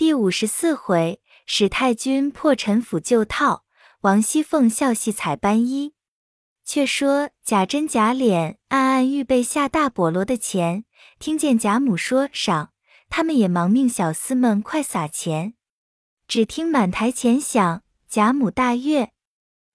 [0.00, 3.66] 第五十四回，史太君破陈府旧套，
[4.00, 5.92] 王熙凤笑戏采斑衣。
[6.64, 10.86] 却说贾珍、贾琏暗暗预备下大菠萝的钱，
[11.18, 12.70] 听见贾母说赏，
[13.10, 15.52] 他们也忙命小厮们快撒钱。
[16.26, 19.10] 只听满台钱响，贾母大悦，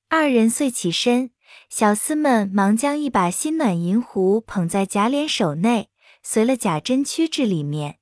[0.10, 1.30] 二人遂起身，
[1.70, 5.92] 小厮们忙将一把新暖银壶捧在贾琏手内，
[6.24, 8.00] 随了贾珍趋至里面。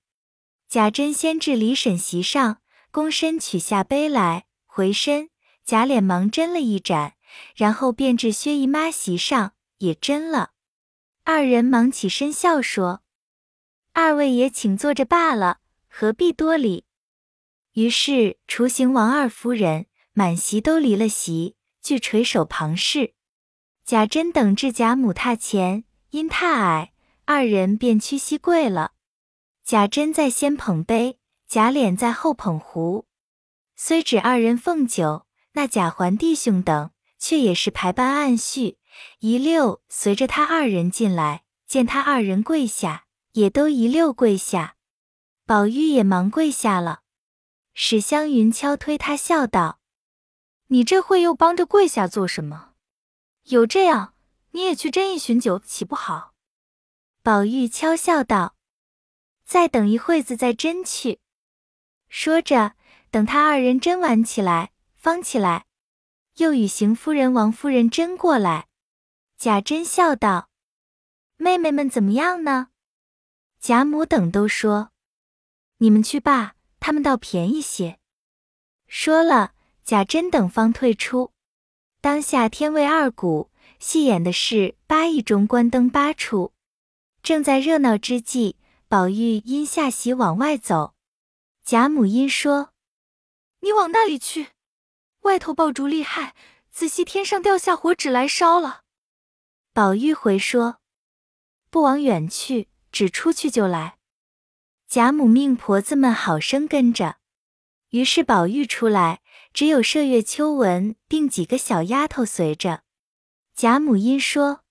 [0.74, 2.58] 贾珍先至李婶席上，
[2.92, 5.30] 躬身取下杯来，回身，
[5.64, 7.14] 贾琏忙斟了一盏。
[7.56, 10.54] 然后便至薛姨妈席上也斟了，
[11.26, 13.04] 二人忙起身笑说
[13.94, 16.86] ：“二位也请坐着罢了，何必多礼？”
[17.74, 23.14] 于是厨行王二夫人满席都离了席，俱垂手旁视。
[23.86, 26.94] 贾珍等至贾母榻前，因榻矮，
[27.26, 28.94] 二人便屈膝跪了。
[29.64, 33.06] 贾珍在先捧杯，贾琏在后捧壶。
[33.76, 36.92] 虽只二人奉酒，那贾环弟兄等。
[37.20, 38.80] 却也是排班按序，
[39.20, 44.76] 一溜随着他二人进来，见他二人跪下，也都一溜跪下。
[45.46, 47.04] 宝玉也忙跪下了。
[47.74, 49.80] 史湘云敲推他，笑道
[50.68, 52.74] ：“你这会又帮着跪下做什么？
[53.44, 54.16] 有这样，
[54.52, 56.34] 你也去斟一巡酒，岂不好？”
[57.24, 58.58] 宝玉悄笑道
[59.54, 61.20] ：“再等一会子再斟去。”
[62.10, 62.74] 说着，
[63.12, 65.68] 等他二人斟完起来，方起来。
[66.38, 68.68] 又与邢夫人、王夫人斟过来，
[69.38, 70.50] 贾珍笑道
[71.38, 72.70] ：“妹妹们怎么样呢？”
[73.62, 74.90] 贾母等都说
[75.78, 78.00] ：“你们去罢，他们倒便宜些。”
[78.90, 81.32] 说了，贾珍等方退出。
[82.02, 86.54] 当下天未二鼓，戏演的是八义中关灯八出，
[87.22, 88.58] 正在热闹之际，
[88.94, 90.94] 宝玉因下席往外走，
[91.66, 92.74] 贾母因说
[93.62, 94.50] ：“你往那里去？”
[95.22, 96.36] 外头爆竹厉害，
[96.70, 98.84] 仔细天上掉下火纸来烧了。
[99.74, 100.78] 宝玉回说
[101.72, 103.98] ：“不往远去，只出去就来。”
[104.88, 107.18] 贾母命婆子们好生跟着。
[107.90, 109.24] 于是宝玉出来，
[109.54, 112.84] 只有麝月、秋纹并几个小丫头随着。
[113.56, 114.64] 贾母因说：“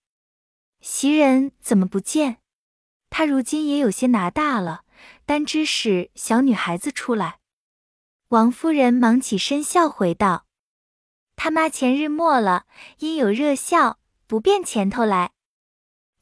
[0.80, 2.38] 袭人怎么不见？
[3.14, 4.84] 她如今也有些拿大了，
[5.26, 7.40] 单知是小女孩子出来。”
[8.28, 10.46] 王夫人忙起身笑回道
[11.36, 12.64] ：“他妈前日没了，
[13.00, 15.32] 因有热笑，不便前头来。”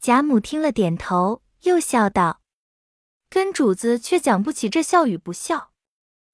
[0.03, 2.41] 贾母听了点头，又笑道
[3.31, 5.71] ：“跟主子却讲不起这笑与不笑。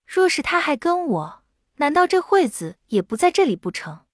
[0.07, 1.43] 若是他还跟我，
[1.75, 4.07] 难道这惠子也不在这里不成？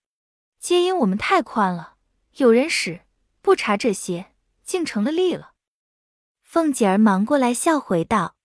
[0.58, 1.94] 皆因我们太宽了，
[2.38, 3.02] 有人使
[3.40, 4.32] 不查这些，
[4.64, 5.50] 竟成了例了。”
[6.52, 8.36] 凤姐儿忙过来笑回道。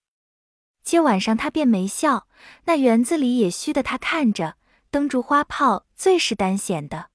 [0.82, 2.26] 今晚上他便没笑，
[2.64, 4.56] 那园子里也虚的，他看着
[4.90, 7.10] 灯烛花炮最是单显的。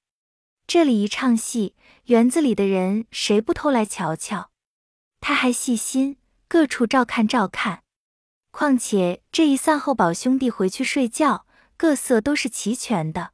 [0.68, 1.74] 这里一唱戏，
[2.04, 4.52] 园子里的人谁不偷来瞧瞧？
[5.18, 7.82] 他还细心，各处照看照看。
[8.52, 11.44] 况且这一散后，宝兄弟回去睡觉，
[11.76, 13.32] 各色都是齐全的。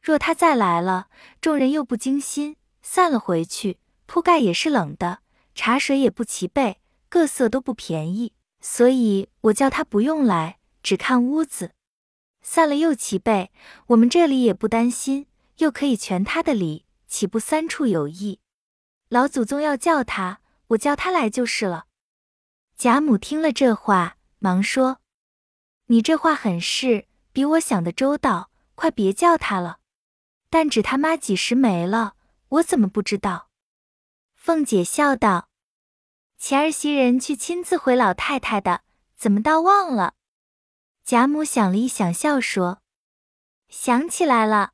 [0.00, 1.08] 若他再来了，
[1.40, 5.18] 众人又不精心，散了回去，铺盖也是冷的，
[5.56, 6.78] 茶水也不齐备，
[7.14, 8.32] 各色都不便宜。
[8.60, 11.70] 所以我叫他不用来，只看屋子，
[12.42, 13.52] 散了又齐备。
[13.86, 18.40] 我们这里也不担心，又可以全他的礼，岂不三处有益？
[19.10, 21.86] 老祖宗要叫他，我叫他来就是了。
[22.76, 24.98] 贾母听了这话，忙说
[25.86, 29.78] ：“你这话很是，比我想的周到，快别叫他了。
[30.50, 32.16] 但只他妈几时没了，
[32.48, 33.50] 我怎么不知道？”
[34.34, 35.48] 凤姐笑道。
[36.46, 38.82] 前儿袭人去亲自回老太太的，
[39.16, 40.12] 怎么倒忘了？
[41.02, 42.82] 贾母想了一想，笑说
[43.70, 44.72] ：“想起来了，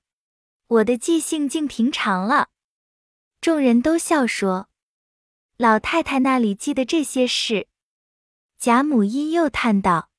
[0.66, 2.48] 我的记性竟平常了。”
[3.40, 4.68] 众人都笑说
[5.58, 7.68] ：“老太太那里记得这些事？”
[8.58, 10.10] 贾母因又叹道：“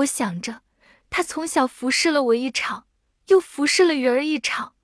[0.00, 0.62] 我想着，
[1.10, 2.86] 她从小服侍了我一场，
[3.26, 4.74] 又服侍了鱼儿一场，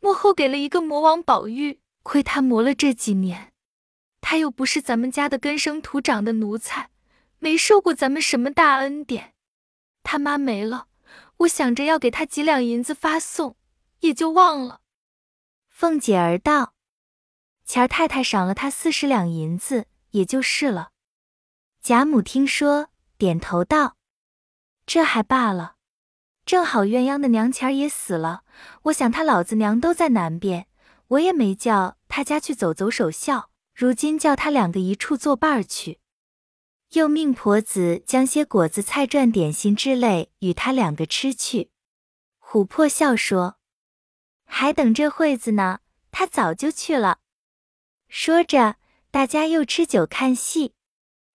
[0.00, 3.46] 幕后给了一个魔王宝玉，亏她磨了这几年。”
[4.20, 6.90] 他又不是咱们家的根生土长的奴才，
[7.38, 9.34] 没受过咱们什么大恩典。
[10.02, 10.86] 他妈没了，
[11.38, 13.56] 我想着要给他几两银子发送，
[14.00, 14.80] 也就忘了。
[15.68, 16.74] 凤姐儿道
[17.64, 20.90] ：“钱儿太太赏了他四十两银子，也就是了。”
[21.82, 23.96] 贾母听说，点头道
[24.86, 25.76] ：“这还罢了。
[26.44, 28.42] 正好鸳鸯的娘钱儿也死了，
[28.84, 30.66] 我想他老子娘都在南边，
[31.08, 33.49] 我也没叫他家去走走守孝。”
[33.80, 36.00] 如今叫他两个一处作伴儿去。
[36.90, 41.70] 又命婆子将些果子、菜馔、点心之类与他两个吃去。
[42.42, 43.56] 琥珀笑说
[44.44, 45.78] ：“还等这会子呢，
[46.10, 47.20] 他早就去了。”
[48.06, 48.76] 说着，
[49.10, 50.74] 大家又吃酒看戏。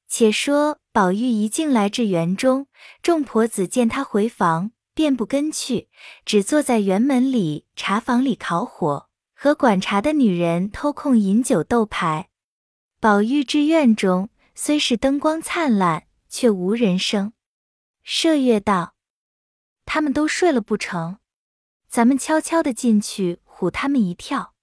[0.08, 2.68] 且说宝玉一进来至园中，
[3.02, 5.90] 众婆子见他回房，便不跟去，
[6.24, 12.30] 只坐在园门里茶房里烤火，和管茶的女人偷空饮酒斗牌。
[13.06, 14.30] 宝玉至院中。
[14.56, 17.34] 虽是灯光灿烂，却无人声。
[18.04, 18.96] 麝月道
[19.86, 21.18] ：“他们都睡了不成？
[21.88, 24.56] 咱们悄悄的进去，唬他们一跳。”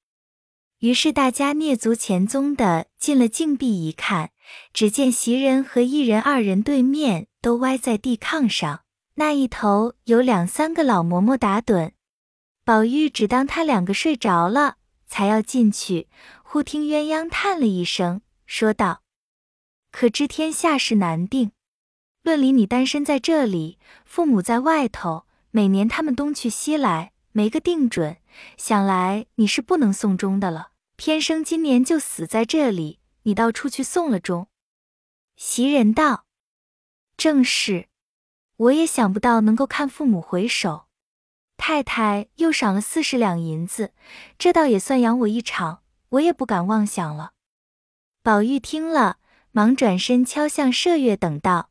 [0.80, 4.32] 于是大家蹑足潜踪的进了禁闭，一看，
[4.72, 8.82] 只见袭人和一人、二人对面都歪在地炕上，
[9.14, 11.92] 那一头有两三个老嬷嬷打盹。
[12.64, 16.08] 宝玉只当他两个睡着了，才要进去，
[16.42, 18.20] 忽听鸳鸯叹了一声，
[18.52, 19.02] 说道。
[19.90, 21.52] 可知天下事难定，
[22.22, 28.18] 论理你单身在这里，父母在外头，每年他们东去西来，没个定准。
[28.58, 34.48] 想来你是不能送终的了，偏生今年就死在这里，你倒出去送了终。
[35.34, 36.26] 袭人道
[37.16, 37.88] ：“正是，
[38.56, 40.88] 我也想不到能够看父母回首。
[41.56, 43.94] 太太又赏了四十两银子，
[44.36, 47.32] 这倒也算养我一场，我也不敢妄想了。”
[48.22, 49.18] 宝玉听了。
[49.54, 51.68] 忙转身敲向麝月等道：“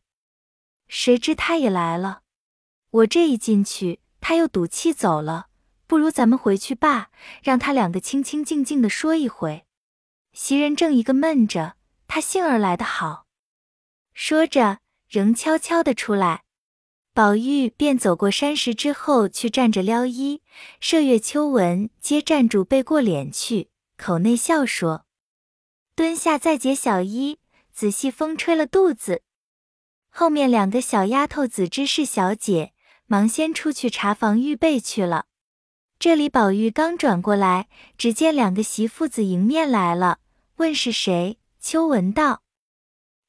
[0.87, 2.21] 谁知他也来了？
[2.91, 5.47] 我这一进去，他又赌气走了。
[5.87, 7.09] 不如咱们回去罢，
[7.41, 9.65] 让他两个清清静静的说一回。”
[10.33, 11.73] 袭人正一个闷着，
[12.07, 13.25] 他幸儿来的好。
[14.13, 14.77] 说着，
[15.09, 16.43] 仍悄悄的出来。
[17.15, 20.43] 宝玉便走过山石之后去站着撩衣，
[20.79, 25.05] 麝月、秋纹皆站住背过脸去，口内笑说
[25.95, 27.39] ：“蹲下再解小衣。”
[27.73, 29.23] 仔细风吹了肚子，
[30.09, 32.73] 后面两个小丫头子知是小姐，
[33.07, 35.25] 忙先出去茶房预备去了。
[35.97, 40.19] 这里宝玉刚转过来，只见两个媳妇子迎面来了，
[40.57, 41.39] 问是谁。
[41.59, 42.43] 秋闻道：“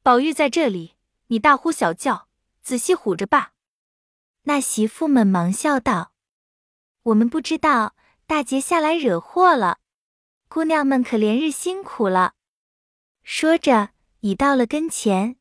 [0.02, 0.96] 宝玉在这里，
[1.28, 2.26] 你大呼小叫，
[2.60, 3.52] 仔细唬着罢。”
[4.44, 6.12] 那媳妇们忙笑道
[7.04, 7.94] ：“我们不知道，
[8.26, 9.78] 大姐下来惹祸了，
[10.48, 12.34] 姑娘们可连日辛苦了。”
[13.22, 13.90] 说着。
[14.24, 15.34] 已到了跟前，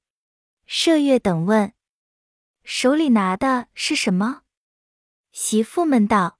[0.68, 1.74] 麝月等问
[2.66, 4.42] ：“手里拿的是什么？”
[5.32, 6.40] 媳妇们道：“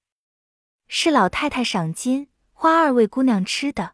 [0.90, 3.94] 是老太太赏金，花二位姑娘吃的。”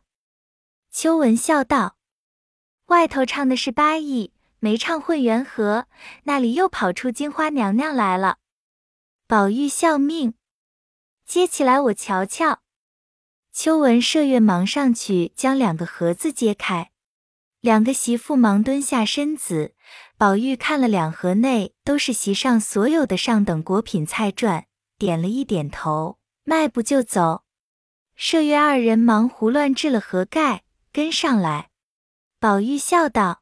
[0.89, 1.97] 秋文笑道
[2.87, 5.87] ：“外头唱的是八义，没唱混元和，
[6.23, 8.37] 那里又跑出金花娘娘来了。”
[9.27, 10.35] 宝玉笑命，
[11.25, 12.61] 接起来我瞧瞧。
[13.51, 16.91] 秋文、麝月忙上去将两个盒子揭开。
[17.59, 19.73] 两个媳妇忙蹲下身子，
[20.15, 24.65] 宝玉看了两盒内都是席上所有的上等果品菜馔，
[24.97, 27.43] 点了一点头，迈步就走。
[28.17, 31.69] 麝月二人忙胡乱置了盒盖，跟上来。
[32.39, 33.41] 宝玉笑道：“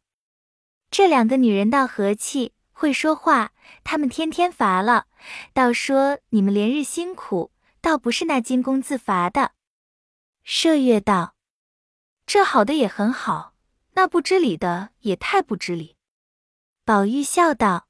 [0.89, 3.51] 这两个女人倒和气，会说话。
[3.83, 5.07] 她们天天乏了，
[5.53, 7.51] 倒说你们连日辛苦，
[7.81, 9.51] 倒不是那金公自乏的。”
[10.47, 11.35] 麝月道
[12.25, 13.53] ：“这好的也很好。”
[13.95, 15.97] 那不知理的也太不知理。
[16.85, 17.87] 宝玉笑道：“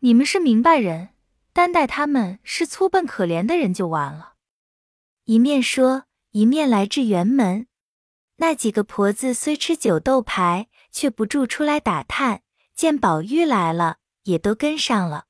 [0.00, 1.10] 你们是明白人，
[1.52, 4.34] 单待他们是粗笨可怜的人就完了。”
[5.24, 7.68] 一面说，一面来至园门。
[8.36, 12.42] 那几个婆子虽吃酒斗牌，却不住出来打探。
[12.74, 15.26] 见宝玉来了，也都跟上了。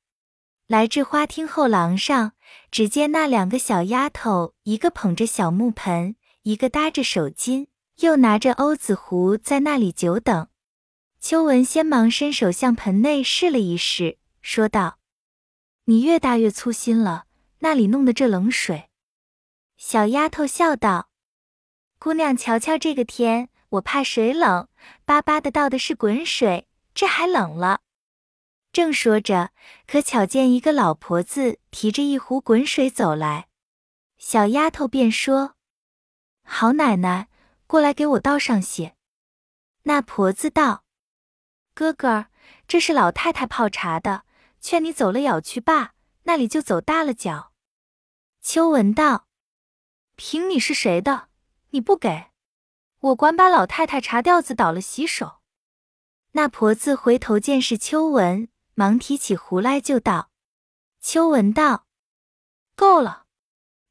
[0.68, 2.34] 来至花厅后廊上，
[2.70, 7.66] 只见那两个小丫头，一个捧着小木盆，一个搭着手巾。
[8.00, 10.48] 又拿着欧子壶在那里久等，
[11.20, 14.98] 秋文先忙伸手向盆内试了一试，说道
[15.84, 17.26] ：“你越大越粗心了，
[17.58, 18.88] 那里弄的这冷水？”
[19.76, 21.10] 小丫头笑道
[22.00, 24.68] ：“姑娘瞧瞧这个天，我怕水冷，
[25.04, 27.80] 巴巴的倒的是滚水，这还冷了。”
[28.72, 29.50] 正说着，
[29.86, 33.48] 可巧见一个老婆子提着一壶滚水走来，
[34.16, 35.56] 小丫头便说
[36.42, 37.28] ：“好奶奶。”
[37.70, 38.96] 过来给我倒上些。
[39.84, 40.82] 那婆子道
[41.72, 42.26] ：“哥哥，
[42.66, 44.24] 这是老太太泡茶的，
[44.60, 45.92] 劝你走了舀去罢，
[46.24, 47.52] 那里就走大了脚。”
[48.42, 49.28] 秋文道
[50.16, 51.28] ：“凭你是谁的，
[51.68, 52.32] 你不给，
[52.98, 55.38] 我管把老太太茶吊子倒了洗手。”
[56.34, 60.32] 那婆子回头见是秋文，忙提起壶来就倒。
[61.00, 61.86] 秋文道
[62.74, 63.26] ：“够了，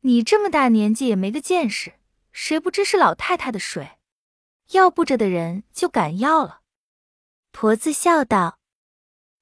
[0.01, 1.93] 你这么大年纪也没个见识。”
[2.31, 3.99] 谁不知是老太太的水？
[4.71, 6.61] 要不着的人就敢要了。
[7.51, 8.59] 婆子笑道：“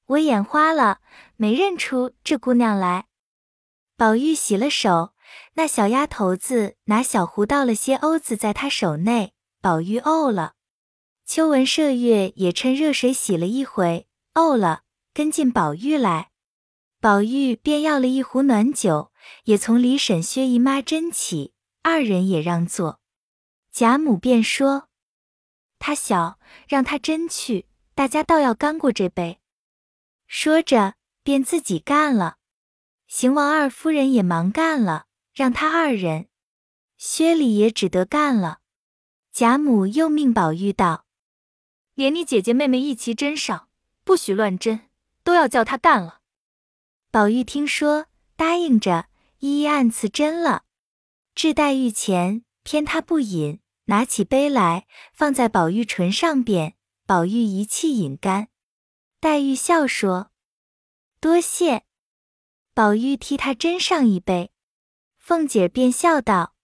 [0.08, 1.02] 我眼花了，
[1.36, 3.08] 没认出这姑娘来。
[3.98, 5.14] 宝玉洗了手，
[5.56, 10.54] 那小丫头子拿小壶倒了些瓯子在她手内，宝玉呕了。
[11.26, 16.30] 秋文麝月也趁热水洗了一回，呕了，跟进宝玉来。
[17.02, 19.12] 宝玉便要了一壶暖酒，
[19.44, 21.54] 也从李婶、薛姨妈斟起，
[21.90, 23.00] 二人也让座。
[23.72, 24.90] 贾母便说
[25.80, 27.66] ：“他小，让他斟去，
[27.96, 29.40] 大家倒要干过这杯。”
[30.28, 32.40] 说着，便自己干了。
[33.08, 36.28] 邢王二夫人也忙干了，让他二人。
[36.98, 38.60] 薛礼也只得干了。
[39.32, 41.06] 贾母又命宝玉道。
[41.94, 43.70] 连你姐姐妹妹一齐斟上，
[44.04, 44.82] 不许乱斟，
[45.24, 46.20] 都要叫他干了。
[47.12, 49.08] 宝玉听说，答应着，
[49.40, 50.66] 一一按次斟了。
[51.38, 56.76] 置黛玉前，偏他不饮，拿起杯来，放在宝玉唇上边，
[57.06, 58.48] 宝玉一气饮干。
[59.20, 60.32] 黛玉笑说
[61.22, 61.84] ：“多谢。”
[62.74, 64.52] 宝玉替他斟上一杯。
[65.20, 66.56] 凤姐便笑道：“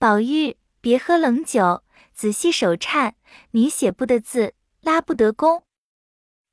[0.00, 1.84] 宝玉，别喝冷酒，
[2.14, 3.16] 仔细手颤。”
[3.52, 5.66] 你写不得字，拉不得弓。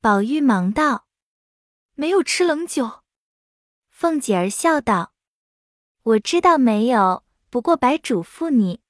[0.01, 1.07] 宝玉忙道
[1.95, 3.03] ：“没有吃冷酒。”
[3.89, 5.13] 凤姐儿笑道
[6.03, 8.81] ：“我知道没有，不过白嘱咐你。”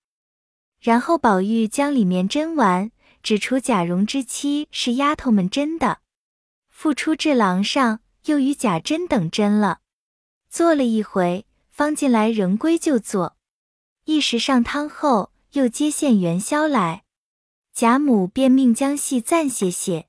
[0.79, 5.99] 然后宝玉将里面斟完，指出贾蓉之妻是丫头们斟的，
[6.69, 9.79] 复出至廊上，又与贾珍等斟了。
[10.49, 13.35] 坐了一回，方进来仍归就坐。
[14.05, 17.03] 一时上汤后，又接线元宵来。
[17.73, 20.07] 贾母便命将戏暂歇歇，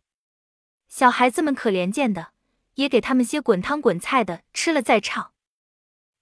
[0.88, 2.33] 小孩子们可怜见的，
[2.75, 5.33] 也给他们些滚汤滚菜的吃了再唱。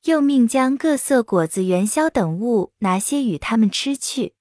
[0.05, 4.35] 又命将各色果子、元宵等物拿些与他们吃去。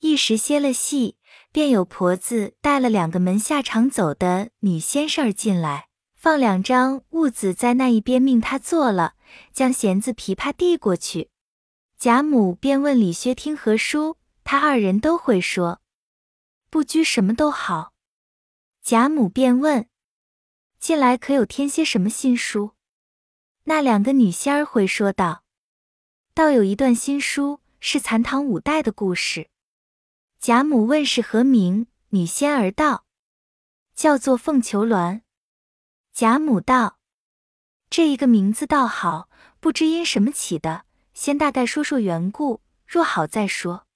[0.00, 1.16] 一时歇了戏，
[1.50, 9.14] 便有婆子带了两个门下常走的女先生进来，放两张物子在那一边，命他坐了，
[9.52, 11.30] 将弦子、琵琶递过去。
[11.98, 15.80] 贾母便问李薛听何书，他二人都会说。
[16.68, 17.92] 不拘什么都好，
[18.82, 19.88] 贾母便问
[20.80, 22.72] ：“近来可有添些什么新书？”
[23.64, 25.44] 那两个女仙儿回说道
[26.34, 29.48] ：“倒有一段新书，是残唐五代的故事。”
[30.40, 33.04] 贾母问是何名，女仙儿道
[33.94, 35.14] ：“叫做《凤求鸾》。”
[36.12, 36.98] 贾母道
[37.88, 39.28] ：“这一个名字倒好，
[39.60, 43.86] 不知因什么起的，先大概说说缘故，若好再说。”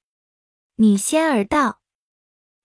[0.76, 1.80] 女仙儿道。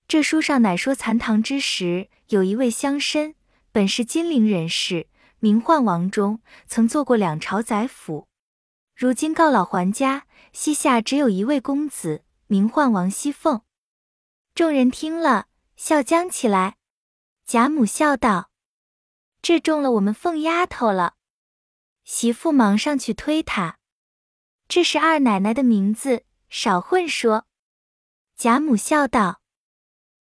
[0.08, 3.34] 这书上乃说残唐之时，有一位乡绅，
[3.72, 5.08] 本是金陵人士，
[5.42, 8.28] 名唤王忠，曾做过两朝宰辅。
[8.96, 13.64] 如今告老还家，膝下只有一位公子，名唤王熙凤。
[14.54, 16.78] 众人听了，笑将起来。
[17.44, 18.52] 贾母笑道
[19.42, 21.16] ：“这中了我们凤丫头了。”
[22.06, 23.80] 媳妇忙上去推他
[24.70, 27.48] ：“这是二奶奶的名字，少混说。”
[28.38, 29.42] 贾母笑道。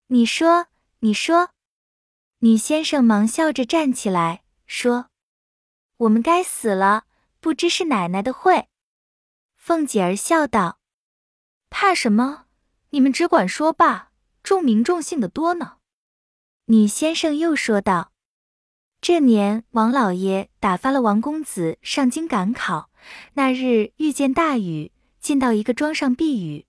[0.06, 0.68] 你说，
[1.00, 1.50] 你说，
[2.38, 5.09] 女先生忙笑着站起来说
[6.00, 7.04] ：“我们该死了，
[7.40, 8.68] 不知是奶奶的会。”
[9.56, 10.80] 凤姐儿笑道
[11.68, 12.46] ：“怕什么？
[12.90, 14.10] 你们只管说罢，
[14.42, 15.76] 重名重姓的多呢。”
[16.66, 18.12] 女先生又说道
[19.02, 22.90] ：“这年王老爷打发了王公子上京赶考，
[23.34, 26.66] 那日遇见大雨，进到一个庄上避雨，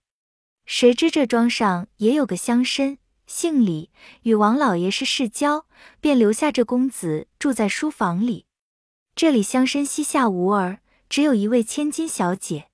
[0.66, 2.98] 谁知这庄上也有个乡绅。”
[3.28, 3.92] 姓李，
[4.24, 5.66] 与王老爷是世交，
[6.02, 8.46] 便留下这公子住在书房里。
[9.22, 12.72] 这里乡绅膝下无儿，只有一位千金小姐。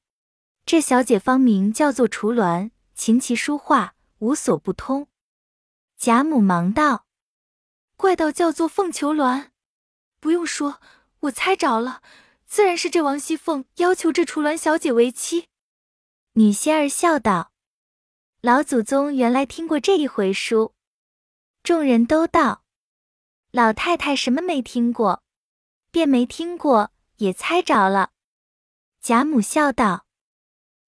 [0.66, 5.10] 这小姐芳名叫做雏鸾，琴棋书画无所不通。
[5.98, 7.06] 贾母忙道
[7.98, 9.48] ：“怪道叫做凤求鸾，
[10.22, 10.80] 不用说，
[11.20, 12.02] 我猜着了，
[12.46, 15.50] 自然是这王熙凤要求这雏鸾小姐为妻。”
[16.36, 17.52] 女仙儿笑道。
[18.40, 20.74] 老祖宗原来听过这一回书，
[21.62, 22.64] 众人都道
[23.52, 25.22] ：“老太太什么没听过？
[25.98, 28.12] 便没听过，也猜着了。”
[29.02, 30.06] 贾母笑道：“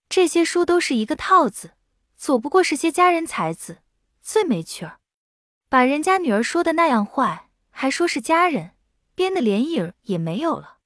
[0.07, 1.71] 这些书都是一个套子，
[2.15, 3.81] 左不过是些佳人才子，
[4.21, 4.99] 最没趣儿。
[5.67, 8.75] 把人家女儿说的那样坏，还说是佳人，
[9.15, 10.77] 编的连影儿也没有了。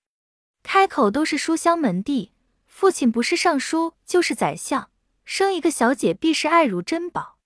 [0.62, 2.32] 开口都是书香门第，
[2.66, 4.90] 父亲不是尚书就是宰相。”
[5.26, 7.40] 生一个小姐必是爱如珍宝，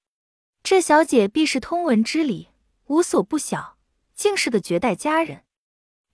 [0.61, 2.49] 这小姐必是通文之理，
[2.85, 3.79] 无所不晓，
[4.13, 5.43] 竟是个绝代佳人。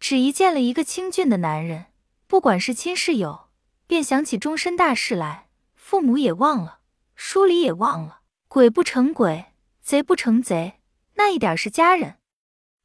[0.03, 1.85] 只一见了一个清俊的男人，
[2.27, 3.47] 不管是亲是友，
[3.87, 6.79] 便想起终身大事来，父母也忘了，
[7.15, 8.19] 书里也忘了，
[8.49, 10.81] 鬼不成鬼，贼不成贼，
[11.13, 12.17] 那一点是家人，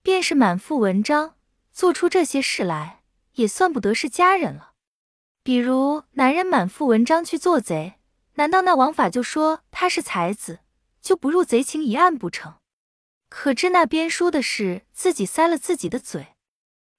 [0.01, 1.35] 便是满腹文章，
[1.73, 4.75] 做出这些事来，也算不得是家人了。
[5.43, 7.95] 比如男人满腹文章去做贼，
[8.35, 10.61] 难道那王法就说他是才子，
[11.03, 12.55] 就不入贼情一案不成？
[13.29, 16.37] 可知那编书的是自己塞了自己的嘴。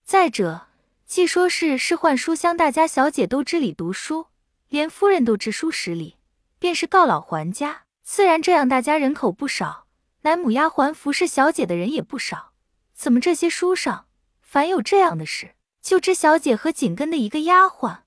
[0.09, 0.61] 再者，
[1.05, 4.25] 既说是仕宦书香大家小姐都知礼读书，
[4.67, 6.17] 连夫人都知书识礼，
[6.57, 9.85] 便是告老还家，自然这样大家人口不少，
[10.21, 12.53] 乃母丫鬟服侍小姐的人也不少。
[12.95, 14.07] 怎么这些书上
[14.41, 17.99] 凡有这样的事，就知小姐和紧跟的一个丫鬟？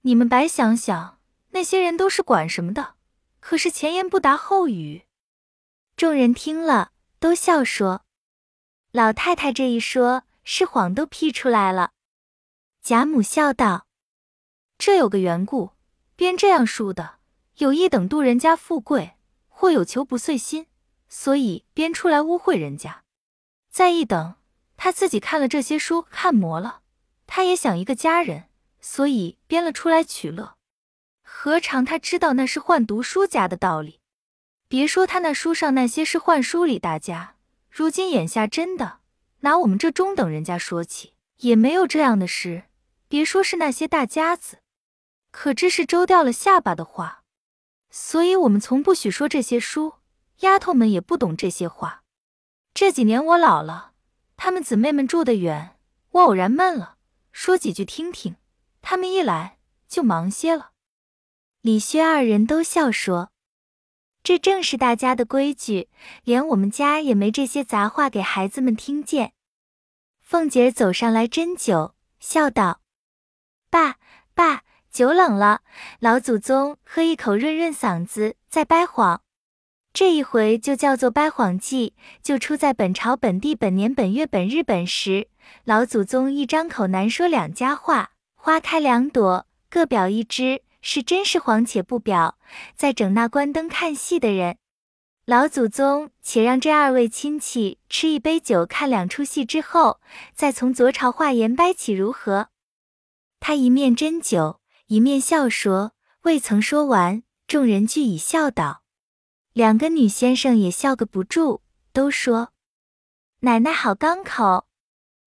[0.00, 2.94] 你们白想想，那些人都是管什么的？
[3.38, 5.04] 可是前言不搭后语。
[5.96, 6.90] 众人听了。
[7.20, 8.02] 都笑说
[8.90, 11.90] ：“老太太这一说，是谎都批出来了。”
[12.80, 13.86] 贾母笑道
[14.78, 15.72] ：“这有个缘故，
[16.16, 17.18] 编这样书的，
[17.58, 19.16] 有一等度人家富贵，
[19.48, 20.66] 或有求不遂心，
[21.06, 23.02] 所以编出来污秽人家；
[23.70, 24.36] 再一等，
[24.78, 26.80] 他自己看了这些书，看魔了，
[27.26, 28.48] 他也想一个家人，
[28.80, 30.56] 所以编了出来取乐。
[31.22, 34.00] 何尝他知道那是换读书家的道理？”
[34.66, 37.36] 别说他那书上那些是换书里大家，
[37.70, 39.00] 如今眼下真的
[39.40, 42.64] 拿我们这中等人家说起，也没有这样的事。
[43.08, 44.58] 别说是那些大家子，
[45.30, 47.22] 可这是周掉了下巴的话。
[47.90, 49.94] 所以我们从不许说这些书，
[50.40, 52.02] 丫头们也不懂这些话。
[52.74, 53.92] 这几年我老了，
[54.36, 55.76] 她们姊妹们住得远，
[56.10, 56.96] 我偶然闷了，
[57.32, 58.36] 说几句听听，
[58.82, 60.72] 她们一来就忙些了。
[61.62, 63.30] 李薛二人都笑说。
[64.22, 65.88] 这正是大家的规矩，
[66.24, 69.32] 连我们家也没这些杂话给孩子们听见。
[70.20, 72.82] 凤姐走上来斟酒，笑道
[73.70, 73.96] ：“爸
[74.34, 75.62] 爸，酒冷了，
[76.00, 79.22] 老祖宗喝一口润润嗓子，再掰谎。
[79.94, 85.28] 这一回就叫做掰谎记，就出在本朝本地本年本月本日本时，
[85.64, 92.38] 老祖宗一张口难说两家话，花开两朵，各表一枝。”是真是谎且不表，
[92.74, 94.58] 在整那关灯看戏的人。
[95.24, 100.00] 老祖宗且让这二位亲戚吃一杯酒，看两出戏之后，
[100.34, 102.48] 再从左朝话言掰起如何？
[103.40, 105.92] 他一面斟酒，一面笑说。
[106.22, 108.82] 未曾说完，众人俱已笑倒。
[109.52, 111.60] 两个女先生也笑个不住，
[111.92, 112.52] 都说
[113.40, 114.66] ：“奶奶好刚口，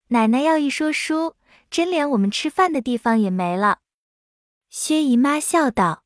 [0.08, 1.36] 奶奶要一说书，
[1.70, 3.80] 真连我们吃饭的地方也没了。”
[4.74, 6.06] 薛姨妈笑道：“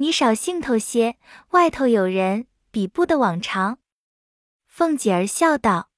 [0.00, 1.18] 你少兴头些，
[1.50, 3.80] 外头有人，比不得往常。”
[4.66, 5.90] 凤姐儿笑道：“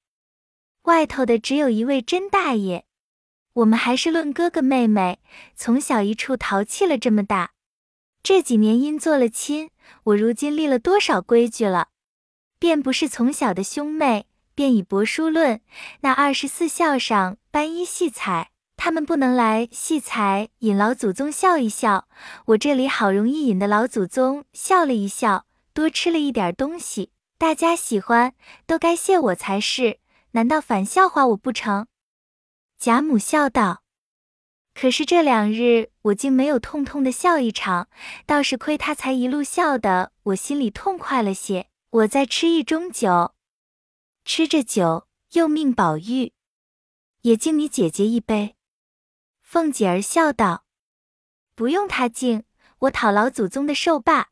[0.83, 2.83] 外头的只有一位甄大爷，
[3.53, 5.21] 我们还是论哥哥妹妹，
[5.55, 7.53] 从小一处淘气了这么大。
[8.21, 9.71] 这几年因做了亲，
[10.03, 11.87] 我如今立了多少规矩了，
[12.59, 15.61] 便不是从小的兄妹，便以帛书论，
[16.01, 22.07] 那二十四孝上班衣戏彩。”他们不能来戏才引老祖宗笑一笑，
[22.45, 28.33] 我这里好容易引得老祖宗笑了一笑，多吃了一点东西，大家喜欢，
[28.65, 29.99] 都该谢我才是，
[30.31, 31.87] 难道反笑话我不成？
[32.79, 33.83] 贾母笑道
[34.73, 37.89] ：“可是这两日我竟没有痛痛的笑一场，
[38.25, 41.67] 倒是亏他才一路笑的，我心里痛快了些。
[41.89, 43.33] 我再吃一盅酒，
[44.23, 46.31] 吃着酒又命宝玉，
[47.23, 48.55] 也敬你姐姐一杯。”
[49.51, 50.63] 凤姐儿笑道
[51.57, 52.43] ：“不用他敬，
[52.81, 54.29] 我讨老祖宗的寿罢。”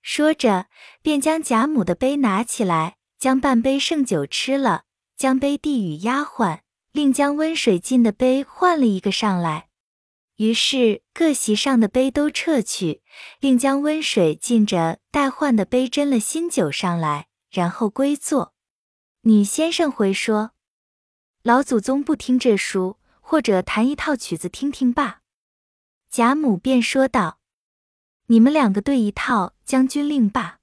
[0.00, 0.68] 说着，
[1.02, 4.84] 便将贾母的杯拿起来，将半杯剩酒吃了，
[5.18, 6.60] 将杯递与丫鬟，
[6.92, 9.68] 另将温水浸的杯换了一个上来。
[10.36, 13.02] 于是各席上的杯都撤去，
[13.38, 18.54] 另将温水浸着待换的杯斟了新酒上来，然后归坐。
[19.24, 20.52] 女先生回说
[21.44, 25.22] ：“老祖宗不听这书。”或者弹一套曲子听听罢。
[26.10, 27.40] 贾母便说道
[28.28, 30.58] ：“你们两个对一套《将军令》罢。”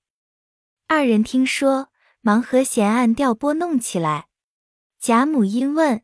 [0.86, 1.90] 二人听说，
[2.22, 4.28] 忙和弦按调拨弄起来。
[5.00, 6.04] 贾母因问：“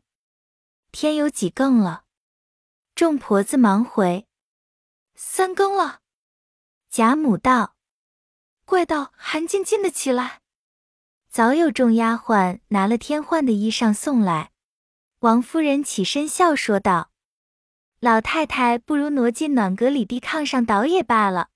[0.90, 2.04] 天有几更了？”
[2.96, 4.26] 众婆子忙回
[5.14, 6.00] ：“三更了。”
[6.90, 7.76] 贾母道
[8.64, 10.40] ：“怪道寒静静的起来。”
[11.30, 14.52] 早有众丫鬟拿了天换的衣裳送来。
[15.20, 17.10] 王夫人起身笑说道
[18.00, 21.48] ：“老太太不如挪进暖阁里地炕上倒也罢了。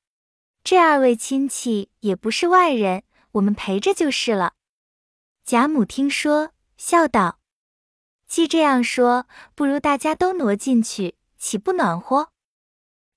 [0.64, 4.55] 这二位亲戚也不是外人，我们陪着就是了。”
[5.44, 7.38] 贾母听说，笑道
[8.27, 12.31] ：“既这样说，不如大家都挪进去，岂不暖和？”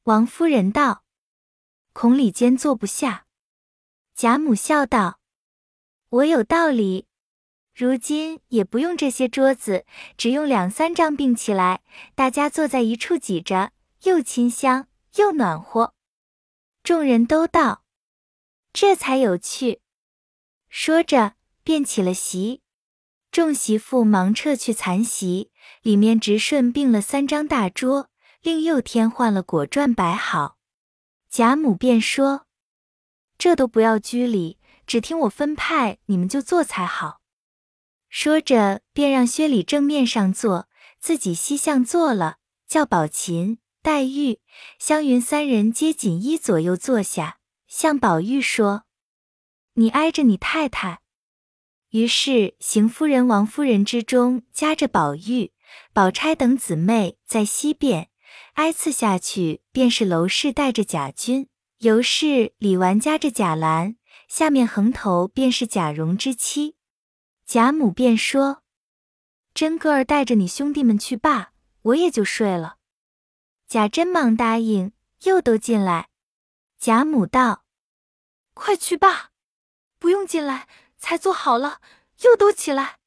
[0.03, 1.05] 王夫人道
[1.93, 3.25] ：“孔里间坐不下。”
[4.13, 5.19] 贾母笑道
[6.09, 7.07] ：“我有道理。”
[7.75, 11.81] 如今也不用这些桌子，只用两三张并起来，
[12.13, 13.71] 大家坐在一处挤着，
[14.03, 15.95] 又清香又暖和。
[16.83, 17.83] 众人都道
[18.71, 19.81] ：“这才有趣。”
[20.69, 21.33] 说着，
[21.63, 22.61] 便起了席。
[23.31, 25.49] 众媳妇忙撤去残席，
[25.81, 28.11] 里面直顺并了三张大桌，
[28.43, 30.57] 另又添换了果馔摆好。
[31.27, 32.45] 贾母便说
[33.39, 37.21] ：“这都不要拘礼，只听我分派，你们就做才好。”
[38.15, 44.39] 说着，便让薛礼正面上坐，自己西向坐了，叫宝琴、黛玉、
[44.77, 48.83] 湘云三人皆紧依左右坐下，向宝玉说
[49.73, 51.01] ：“你挨着你太太。”
[51.89, 55.51] 于是邢夫人、王夫人之中夹着宝玉、
[55.91, 58.09] 宝钗等姊妹在西边，
[58.53, 61.49] 挨次下去便是娄氏带着贾君，
[61.79, 63.95] 尤氏、李纨夹着贾兰，
[64.27, 66.75] 下面横头便是贾蓉之妻。
[67.53, 68.63] 贾母便说
[69.53, 72.77] ：“真哥儿带着你兄弟们去罢，我也就睡了。”
[73.69, 74.91] 贾珍忙答应，
[75.25, 76.09] 又都进来。
[76.79, 77.63] 贾母道
[78.55, 79.29] ：“快去罢，
[79.99, 81.79] 不用进来，才做好了，
[82.23, 82.97] 又都起来。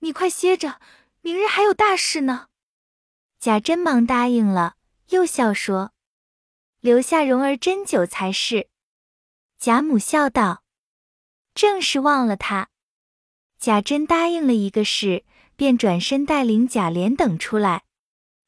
[0.00, 0.82] 你快歇着，
[1.22, 2.48] 明日还有大事呢。”
[3.40, 4.76] 贾珍忙答应了，
[5.08, 5.94] 又笑说
[6.80, 8.68] ：“留下蓉儿斟酒才是。”
[9.56, 10.62] 贾母笑道
[11.54, 12.68] ：“正是忘了他。”
[13.60, 15.24] 贾珍答应了一个事，
[15.56, 17.82] 便转身带领贾琏等出来。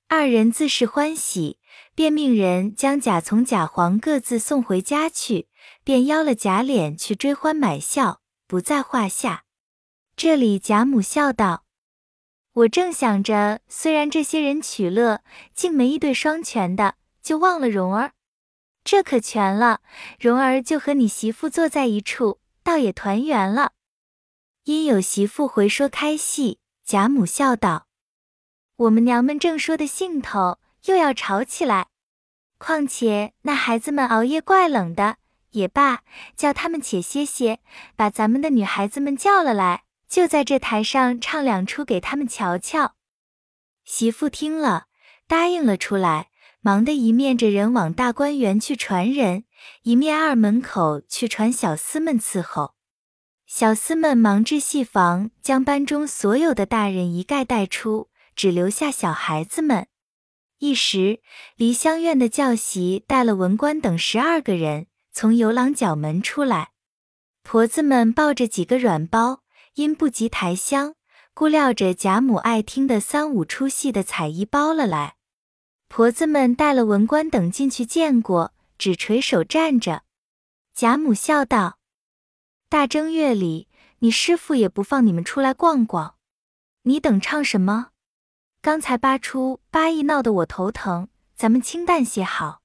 [0.07, 1.59] 二人自是欢喜，
[1.94, 5.49] 便命人将贾从、贾黄各自送回家去，
[5.83, 9.44] 便邀了贾琏去追欢买笑，不在话下。
[10.16, 11.64] 这里贾母笑道
[12.55, 15.23] ：“我正想着，虽然这些人取乐，
[15.55, 18.12] 竟没一对双全的，就忘了蓉儿。
[18.85, 19.81] 这可全了，
[20.20, 23.73] 蓉儿就和你媳妇坐在一处，倒也团圆了。”
[24.64, 27.87] 因有媳妇回说开戏，贾母笑道
[28.77, 31.88] ：“我们娘们正说的兴头，又要吵起来。
[32.59, 35.16] 况且那孩子们熬夜怪冷的，
[35.53, 36.03] 也罢，
[36.37, 37.61] 叫他们且歇歇，
[37.96, 42.96] 把咱们的女孩子们叫了来，就在这台上唱两出给他们瞧瞧。”
[43.87, 44.88] 媳妇听了，
[45.27, 46.29] 答应了出来，
[46.61, 49.44] 忙得一面着人往大观园去传人，
[49.85, 52.75] 一面二门口去传小厮们伺候。
[53.52, 59.88] 小厮们忙至戏房，将班中所有的大人一概带出，只留下小孩子们。
[60.60, 61.20] 一时，
[61.56, 66.70] 梨香院的教习带了文官等十二个人从游廊角门出来，
[67.42, 69.42] 婆子们抱着几个软包，
[69.74, 70.94] 因不及抬箱，
[71.34, 75.16] 故料着贾母爱听的三五出戏的彩衣包了来。
[75.88, 80.02] 婆子们带了文官等进去见过，只垂手站着。
[80.72, 81.80] 贾母笑道。
[82.70, 83.66] 大正月里，
[83.98, 86.14] 你师傅也不放你们出来逛逛，
[86.85, 87.88] 你等唱什么？
[88.62, 92.61] 刚才八出八义闹得我头疼，咱们清淡些好。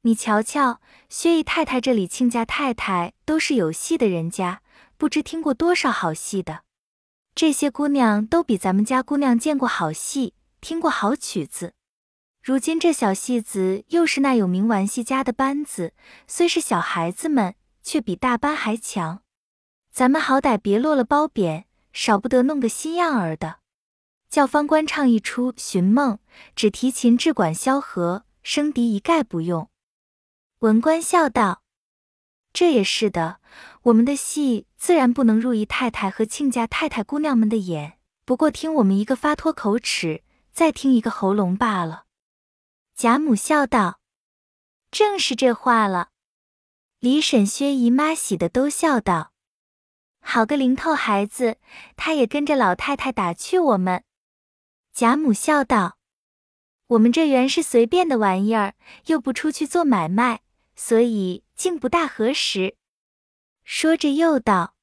[0.00, 0.80] 你瞧瞧，
[1.10, 4.62] 薛姨太太这里亲家太太都是有戏的人家，
[4.96, 6.62] 不知听过多少好戏的。
[7.34, 11.74] 这些姑娘都比咱们家姑娘见过好戏，听过好曲子。
[12.42, 15.92] 如今这小戏子又是那有名玩戏家的班子，
[16.26, 19.20] 虽是小孩子们，却比大班还强。
[19.94, 23.60] 咱们好歹别落了褒贬，少不得弄个新样儿的。
[24.28, 26.16] 叫方官唱一出《寻梦》，
[26.56, 29.70] 只提琴只管萧何，声笛一概不用。
[30.58, 31.62] 文官笑道
[32.52, 33.38] ：“这也是的，
[33.82, 42.06] 我们的戏自然不能入姨太太和亲家太太姑娘们的眼，不过听我们一个发脱口齿，再听一个喉咙罢了。”
[42.96, 44.00] 贾母笑道
[44.90, 46.08] ：“正是这话了。”
[46.98, 49.33] 李婶、薛姨妈喜的都笑道。
[50.26, 51.58] 好个零头孩子，
[51.96, 54.02] 他也跟着老太太打趣我们。
[54.92, 55.98] 贾母笑道
[56.88, 58.74] ：“我们这原是随便的玩意儿，
[59.06, 60.40] 又不出去做买卖，
[60.74, 62.76] 所以竟不大合时。”
[63.62, 64.74] 说着又道：“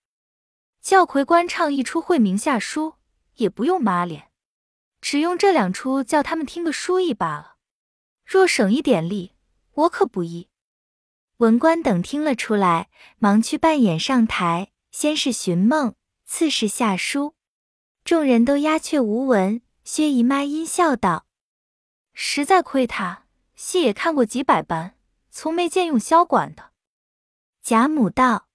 [0.80, 2.94] 叫魁官唱一出会名下书，
[3.36, 4.30] 也不用抹脸，
[5.02, 7.56] 只用这两出叫他们听个书意罢了。
[8.24, 9.34] 若省一点力，
[9.74, 10.48] 我可不依。”
[11.38, 14.71] 文官等听了出来，忙去扮演上台。
[14.92, 17.34] 先是寻梦，次是下书，
[18.04, 19.62] 众人都鸦雀无闻。
[19.84, 21.26] 薛姨妈阴笑道
[22.14, 23.26] ：“实在亏他，
[23.56, 24.96] 戏也看过几百班，
[25.32, 26.72] 从没见用箫管的。”
[27.64, 28.48] 贾母道：“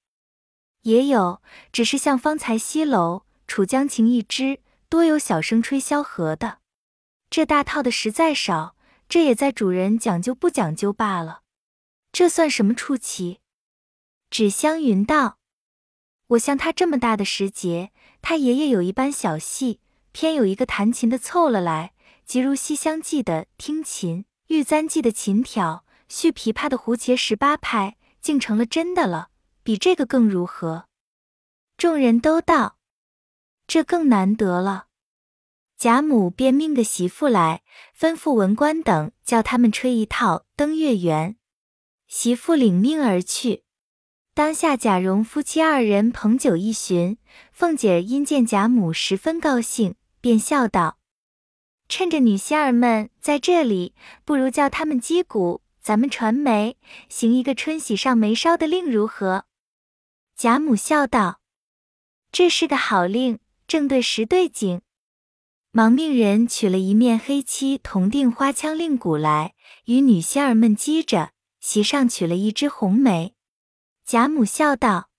[0.82, 6.58] 也有，只是像方才西楼楚江琴一支，多有小生吹箫和的。
[7.28, 8.76] 这大套的实在少，
[9.08, 11.42] 这也在主人讲究不讲究罢了。
[12.12, 13.40] 这算什么出奇？”
[14.30, 15.38] 纸香云道。
[16.28, 21.92] 我像他这么大的时节，他爷爷有一班小戏，偏有一个弹琴的凑了来，
[22.24, 29.28] 即如《西厢记》的听琴，《玉簪记》的琴挑，续琵琶的胡茄十八拍，竟成了真的了，
[29.62, 30.86] 比这个更如何？
[31.76, 32.78] 众人都道
[33.68, 34.86] ：“这更难得了。”
[35.78, 37.62] 贾母便命个媳妇来，
[37.96, 41.32] 吩咐文官等叫他们吹一套《登月圆》。
[42.08, 43.65] 媳妇领命而去。
[44.36, 47.16] 当下贾蓉夫妻二人捧酒一巡，
[47.52, 50.98] 凤姐因见贾母十分高兴，便笑道
[51.88, 53.94] ：“趁着女仙儿们在这里，
[54.26, 56.76] 不如叫他们击鼓，咱们传媒，
[57.08, 59.46] 行一个春喜上眉梢的令，如何？”
[60.36, 61.40] 贾母笑道
[62.30, 64.82] ：“这是个好令，正对时对景。”
[65.72, 69.54] 忙命人取了一面黑漆铜锭花枪令鼓来，
[69.86, 73.32] 与女仙儿们击着，席上取了一枝红梅。
[74.06, 75.10] 贾母笑道：“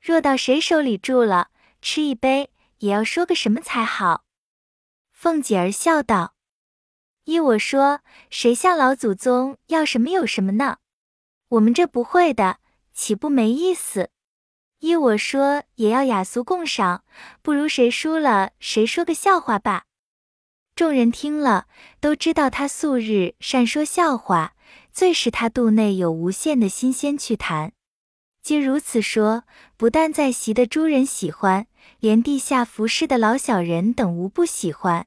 [0.00, 1.50] 若到谁手里住了，
[1.82, 4.24] 吃一杯，也要说个什么才好。”
[5.12, 6.34] 凤姐儿笑道
[7.24, 10.78] ：“依我说，谁向老祖宗要什么有什么呢？
[11.48, 12.60] 我们这不会的，
[12.94, 14.08] 岂不没意思？
[14.78, 17.04] 依我说，也要雅俗共赏，
[17.42, 19.84] 不如谁输了，谁说个笑话吧。”
[20.74, 21.66] 众人听了，
[22.00, 24.54] 都知道他素日善说笑话，
[24.90, 27.74] 最是他肚内有无限的新鲜趣谈。
[28.48, 29.44] 既如此说，
[29.76, 31.66] 不但在席的诸人喜欢，
[32.00, 35.06] 连地下服侍的老小人等无不喜欢。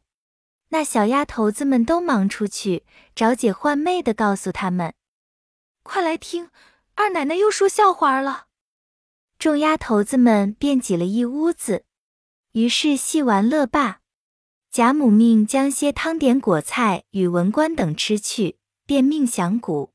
[0.70, 2.84] 那小丫头子们都忙出去
[3.16, 4.94] 找姐唤妹的，告诉他们
[5.82, 6.52] ：“快来听，
[6.94, 8.46] 二奶奶又说笑话了。”
[9.40, 11.86] 众丫头子们便挤了一屋子，
[12.52, 14.02] 于是戏完乐罢。
[14.70, 19.94] 贾母命将些汤点果菜与文官等吃去，便命响鼓。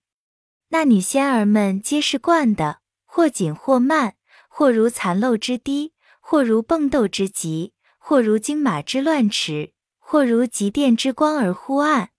[0.71, 2.81] 那女仙儿们皆是惯的，
[3.17, 4.15] 或紧或慢，
[4.47, 12.11] 或如蚕漏之滴，或如蹦斗之急，或如惊马之乱驰，或如急电之光而忽暗。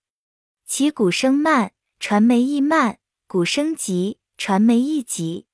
[0.66, 2.96] 其鼓声慢，传媒亦慢；
[3.28, 5.46] 鼓声急，传媒亦急。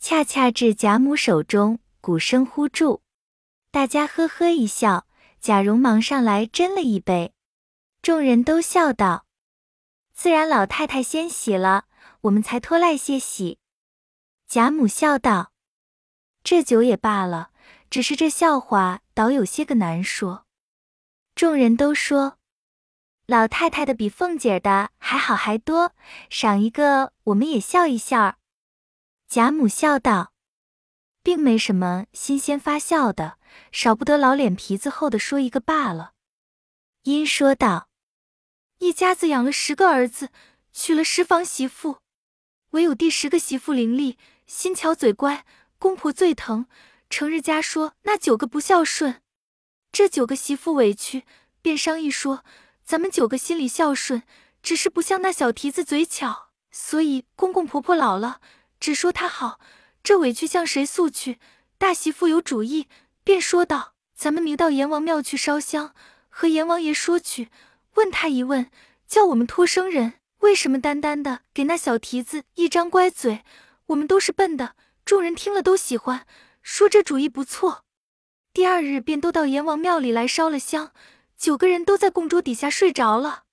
[0.00, 3.02] 恰恰至贾母手中，鼓声忽住，
[3.70, 5.06] 大家呵呵一笑。
[5.40, 7.32] 贾蓉忙上来斟了一杯，
[8.02, 9.26] 众人都笑道
[10.12, 11.84] ：“自然老太太先洗了，
[12.22, 13.60] 我们才拖赖些洗。”
[14.52, 15.50] 贾母笑道
[16.44, 17.52] ：“这酒也罢了，
[17.88, 20.44] 只是这笑话倒有些个难说。”
[21.34, 22.36] 众人都说
[23.24, 25.94] ：“老太太的比凤姐的还好还多，
[26.28, 28.36] 赏一个我们也笑一笑。”
[29.26, 30.34] 贾母笑道。
[31.22, 33.38] 并没什么新鲜发笑的，
[33.70, 36.12] 少不得老脸皮子厚的说一个罢了。
[37.04, 37.88] 因说道
[38.80, 40.28] ：“一家子养了十个儿子，
[40.74, 42.00] 娶了十房媳妇，
[42.72, 44.18] 唯有第十个媳妇伶俐、
[44.52, 45.46] 心巧、嘴乖，
[45.78, 46.66] 公婆最疼。
[47.08, 49.22] 成日家说那九个不孝顺，
[49.90, 51.24] 这九个媳妇委屈，
[51.62, 52.44] 便商议说：
[52.84, 54.24] 咱们九个心里孝顺，
[54.62, 58.42] 只是不像那小蹄子嘴巧，所以公公婆婆老了，
[58.78, 59.58] 只说他好。”
[60.04, 61.38] 这委屈向谁诉去？
[61.78, 62.88] 大媳妇有主意，
[63.24, 65.94] 便说道：“咱们明到阎王庙去烧香，
[66.28, 67.48] 和阎王爷说去，
[67.94, 68.70] 问他一问，
[69.08, 73.42] 叫我们托生人为什么单单的给那小蹄子一张乖嘴？
[73.92, 74.74] 我们都是笨的。”
[75.04, 76.26] 众人听了都喜欢，
[76.62, 77.84] 说这主意不错。
[78.52, 80.92] 第二日便都到阎王庙里来烧了香，
[81.36, 83.44] 九个人都在供桌底下睡着了。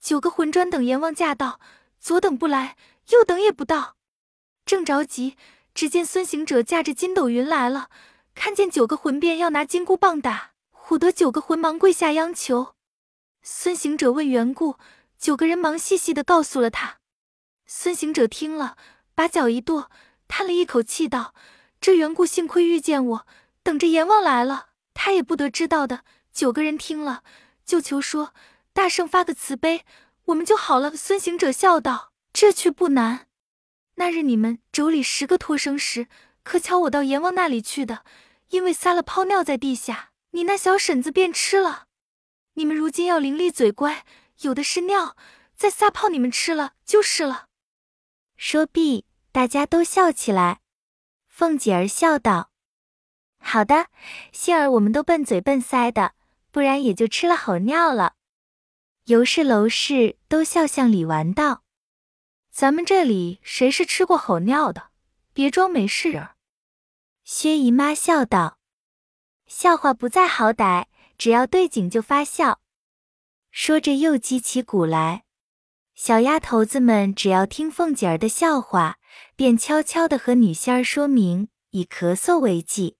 [0.00, 1.60] 九个魂砖等阎王驾到，
[1.98, 2.76] 左等不来，
[3.10, 3.96] 右等也不到，
[4.64, 5.36] 正着急。
[5.74, 7.90] 只见孙行者驾着筋斗云来了，
[8.34, 12.74] 看见九个魂便要拿金箍棒打，唬得九个魂忙跪下央求。
[13.42, 14.76] 孙行者问缘故，
[15.18, 16.98] 九个人忙细细的告诉了他。
[17.66, 18.76] 孙行者听了，
[19.18, 19.90] 把脚一跺，
[20.28, 21.34] 叹了一口气道
[21.82, 23.26] ：“这缘故幸亏遇见我，
[23.64, 27.24] 等着阎王来了，他也不得知道的。”九个人听了，
[27.66, 28.32] 就求说
[28.72, 29.84] ：“大圣发个慈悲，
[30.26, 33.26] 我们就好了。”孙行者笑道：“这却不难。”
[33.98, 36.06] 那日你们妯娌十个托生时，
[36.44, 38.04] 可巧我到阎王那里去的，
[38.50, 41.86] 因为撒了泡尿在地下，你那小婶子便吃了。
[42.52, 44.04] 你们如今要伶俐嘴乖，
[44.42, 45.16] 有的是尿，
[45.56, 47.46] 再撒泡你们吃了就是了。
[48.40, 50.60] 说毕，大家都笑起来。
[51.26, 52.50] 凤姐儿笑道
[53.38, 53.88] ：“好的，
[54.32, 56.14] 幸儿我们都笨嘴笨腮的，
[56.50, 58.14] 不然也就吃了吼尿了。”
[59.04, 61.62] 尤氏、娄氏都笑向李纨道。
[62.50, 64.90] 咱们这里谁是吃过吼尿的？
[65.32, 66.30] 别装没事。
[67.22, 68.58] 薛姨妈笑道
[69.46, 70.86] ：“笑话不在好歹，
[71.16, 72.60] 只要对景就发笑。”
[73.52, 75.24] 说着又击起鼓来。
[75.94, 78.97] 小丫头子们只要听凤姐儿的笑话，
[79.38, 82.96] 便悄悄的和女仙儿说明，以咳嗽为忌。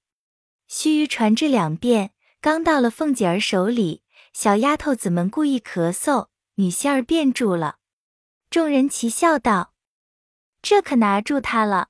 [0.68, 7.79] 须臾传至两遍，刚到了凤姐儿手里，小丫头子们故意咳嗽，女仙儿便住了。
[8.51, 9.74] 众人齐笑道
[10.62, 11.88] ：“这可拿住他了！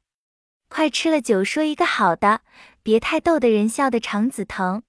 [0.70, 2.40] 快吃了酒，说一个好的，
[2.82, 4.82] 别太逗得人笑得肠子疼。”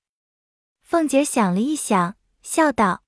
[0.81, 3.03] 凤姐想了一想，笑道：“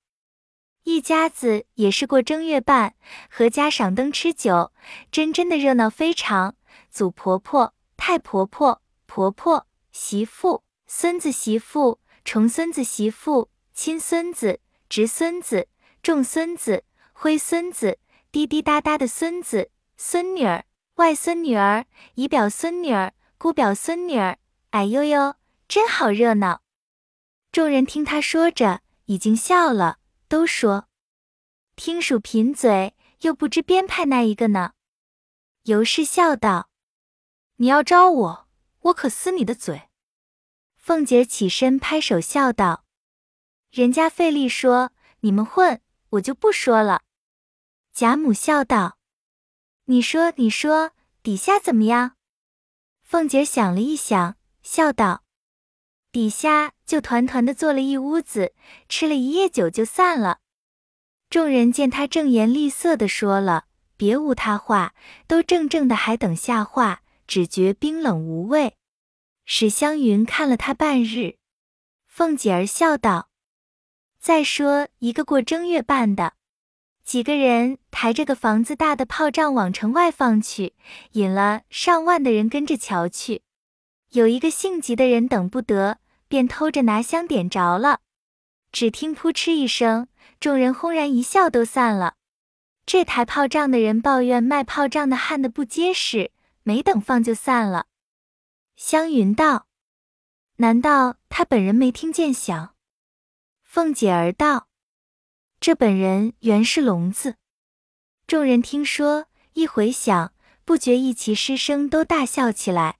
[0.84, 2.94] 一家子也是过正月半，
[3.34, 4.72] 阖家赏灯吃酒，
[5.10, 6.56] 真真的热闹非常。
[6.90, 10.62] 祖婆婆、太婆婆、婆婆、媳妇。”
[10.94, 15.66] 孙子媳妇、重孙子媳妇、亲孙子、侄孙子、
[16.02, 17.98] 重孙子、灰孙子、
[18.30, 20.66] 滴滴答答的孙子、孙女儿、
[20.96, 24.36] 外孙女儿、姨表孙女儿、姑表孙女儿，
[24.68, 26.60] 哎呦呦，真好热闹！
[27.50, 29.96] 众人听他说着，已经笑了，
[30.32, 30.88] 都说
[31.76, 34.72] ：“听属贫嘴，又不知编排那一个呢。”
[35.64, 36.70] 尤氏笑道
[37.56, 38.48] ：“你要招我，
[38.80, 39.90] 我可撕你的嘴。”
[40.74, 42.86] 凤姐起身拍手笑道
[43.72, 47.02] ：“人家费力说，你们混，我就不说了。”
[47.92, 48.96] 贾母笑道
[49.84, 50.92] ：“你说，你说，
[51.22, 52.16] 底下怎么样？”
[53.04, 55.21] 凤姐想了一想，笑道
[56.12, 58.52] ：“底下就团团的坐了一屋子，
[58.88, 60.38] 吃了一夜酒就散了。”
[61.30, 63.64] 众人见他正言厉色的说了，
[63.96, 64.94] 别无他话，
[65.26, 68.76] 都怔怔的还等下话，只觉冰冷无味。
[69.46, 71.36] 史湘云看了他半日，
[72.06, 73.30] 凤姐儿笑道
[74.20, 76.34] ：“再说一个过正月办的，
[77.02, 80.74] 几个人抬着个房子大的炮仗往城外放去，
[81.12, 83.42] 引了上万的人跟着瞧去。
[84.10, 85.98] 有一个性急的人等不得，
[86.32, 88.00] 便偷着拿香点着了。
[88.72, 90.08] 只听扑哧一声，
[90.40, 92.14] 众人轰然一笑，都散了。
[92.86, 97.84] 这抬炮仗的人抱怨卖炮仗的焊的不结实，没等放就散了。”
[98.76, 99.66] 湘云道
[100.56, 102.74] ：“难道他本人没听见响？”
[103.62, 104.68] 凤姐儿道
[105.60, 107.36] ：“这本人原是聋子。”
[108.26, 110.32] 众人听说，一回想，
[110.64, 112.96] 不觉一齐失声都大笑起来。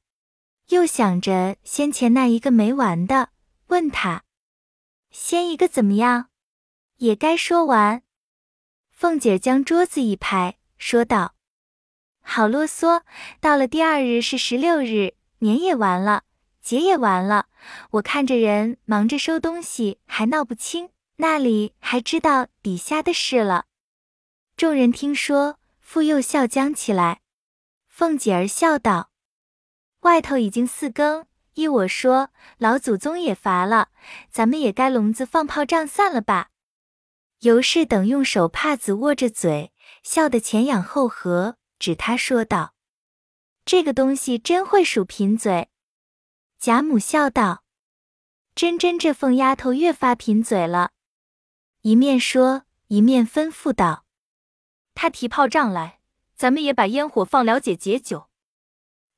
[0.68, 3.31] 又想着先前那一个没完的，
[3.68, 4.25] 问他
[5.11, 6.29] ：“先一个怎么样？”
[6.98, 8.03] 也该说完。
[8.90, 11.35] 凤姐将桌子一拍，说道
[12.22, 13.03] ：“好啰嗦！
[13.40, 16.22] 到了第二日是十六日。”年也完了，
[16.61, 17.46] 节也完了，
[17.90, 23.64] 我看着人忙着收东西，还闹不清，那里还知道底下的事了。
[24.57, 27.22] 众人听说，复又笑僵起来。
[27.88, 29.11] 凤姐儿笑道
[30.02, 33.88] ：“外头已经四更，依我说，老祖宗也乏了，
[34.30, 36.50] 咱们也该笼子放炮仗散了吧。”
[37.42, 39.72] 尤氏等用手帕子握着嘴，
[40.04, 42.74] 笑得前仰后合，指他说道。
[43.64, 45.68] 这个东西真会数贫嘴，
[46.58, 47.62] 贾母笑道
[48.56, 50.90] ：“真真这凤丫头越发贫嘴了。”
[51.82, 54.04] 一面说，一面吩咐道
[54.94, 56.00] ：“他提炮仗来，
[56.34, 58.28] 咱们也把烟火放了解解酒。”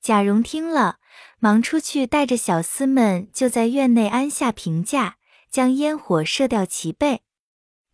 [0.04, 0.98] 贾蓉听了，
[1.38, 5.16] 忙出去带着小厮们，就在院内安下平架，
[5.50, 7.22] 将烟火射掉齐备。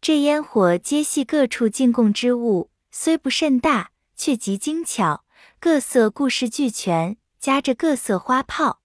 [0.01, 5.25] 这烟火皆系各处进贡之物，虽不甚大，却极精巧。
[5.61, 8.81] 各色故事俱全，夹着各色花炮。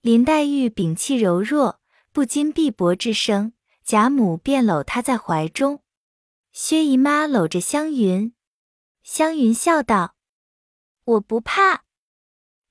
[0.00, 1.80] 林黛玉屏气柔弱，
[2.12, 3.54] 不禁碧薄之声。
[3.82, 5.82] 贾母便搂她在怀中，
[6.52, 8.32] 薛姨妈搂着湘云，
[9.02, 10.14] 湘云笑道
[11.02, 11.82] ：“我不怕。”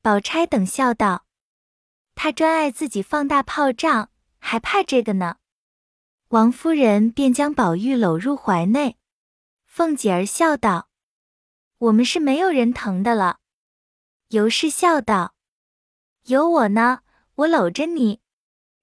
[0.01, 1.25] 宝钗等笑道
[2.15, 4.09] ：“她专爱自己放大炮仗，
[4.39, 5.37] 还怕这个呢？”
[6.29, 8.97] 王夫人便将宝玉搂入怀内。
[9.65, 10.89] 凤姐儿笑道。
[11.77, 13.39] 我们是没有人疼的了。
[14.29, 15.33] 尤氏笑道
[16.25, 17.01] ：“有我呢，
[17.35, 18.21] 我搂着你，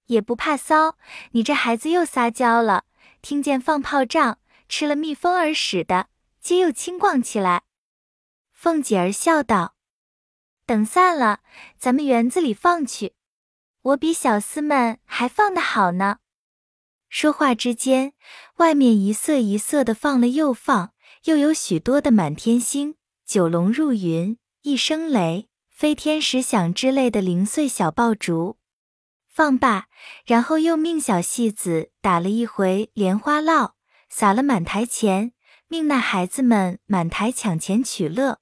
[0.07, 0.97] 也不怕骚。
[1.31, 2.83] 你这孩子又撒娇了，
[3.21, 6.09] 听见放炮仗，吃了蜜蜂儿使的，
[6.41, 7.63] 皆又轻逛起来。”
[8.51, 9.75] 凤姐儿笑道
[10.69, 11.39] ：“等散了，
[11.79, 13.13] 咱们园子里放去，
[13.81, 16.19] 我比小厮们还放得好呢。”
[17.09, 18.13] 说话之间，
[18.57, 20.91] 外面一色一色的放了又放。
[21.23, 28.57] 又有许多的满天星、九龙入云、一声雷、飞天石响之类的零碎小爆竹，
[29.27, 29.87] 放罢，
[30.23, 33.71] 然后又命小戏子打了一回莲花烙，
[34.07, 35.33] 撒了满台钱，
[35.67, 38.39] 命那孩子们满台抢钱取乐。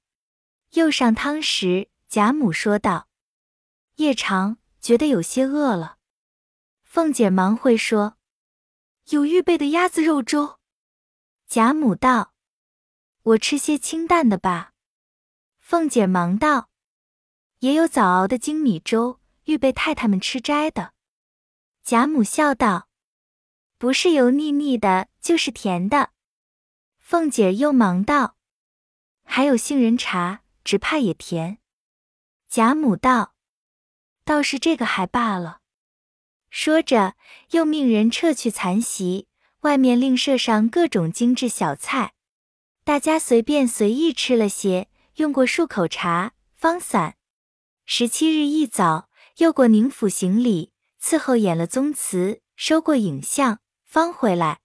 [0.74, 3.06] 又上汤时，贾母说道
[3.96, 5.98] ：“夜长，觉得有些饿了。”
[6.82, 8.16] 凤姐忙会说
[9.10, 10.58] ：“有预备的鸭子肉粥。”
[11.46, 12.32] 贾母道。
[13.22, 14.72] 我吃些清淡的吧。
[15.58, 16.70] 凤姐忙道
[17.60, 20.94] ：“也有早熬的精米粥，预备太太们吃斋的。
[21.82, 22.88] 贾母笑道
[23.76, 26.12] ：“不是油腻腻的，就是甜的。”
[26.98, 28.38] 凤姐又忙道
[29.24, 31.58] ：“还有杏仁茶，只怕也甜。”
[32.48, 33.34] 贾母道
[34.24, 35.60] ：“倒是这个还罢了。”
[36.48, 37.14] 说着，
[37.50, 39.28] 又命人撤去残席，
[39.60, 42.14] 外面另设上各种精致小菜，
[42.84, 47.16] 大家随便随意吃了些，用过漱口茶，方散。
[47.84, 50.72] 十七日一早，又过宁府行礼，
[51.02, 54.60] 伺候演了宗祠，收过影像，方回来。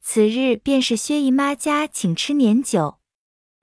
[0.00, 3.00] 此日便是薛姨妈家请吃年酒，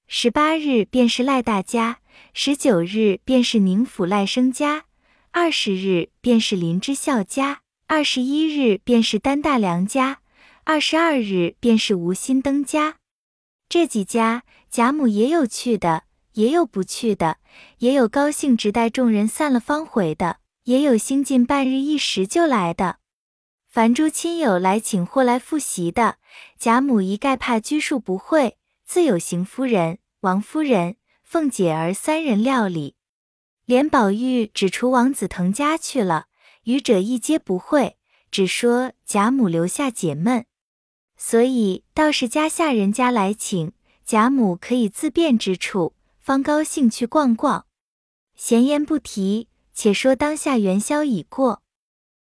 [0.08, 2.02] 十八日便是赖大家，
[2.34, 4.86] 十九日便是宁府赖生家，
[5.32, 10.20] 二十日便是林之孝家，二十一日便是丹大良家，
[10.64, 12.98] 二十二日便是吴心登家。
[13.68, 16.04] 这几家贾母也有去的，
[16.34, 17.38] 也有不去的，
[17.80, 22.98] 也有高兴直待众人散了方回的，也有兴尽半日一时就来的。
[23.68, 26.18] 凡诸亲友来请或来复习的，
[26.58, 30.96] 贾母一概怕拘束不会，自有邢夫人、王夫人、
[31.26, 32.96] 凤姐儿三人料理。
[33.66, 36.28] 连宝玉只除王子腾家去了，
[36.66, 37.98] 余者一皆不会，
[38.30, 40.46] 只说贾母留下解闷。
[41.18, 43.74] 所以倒是家下人家来请，
[44.06, 47.66] 贾母可以自便之处，方高兴去逛逛。
[48.36, 51.64] 闲言不提，且说当下元宵已过。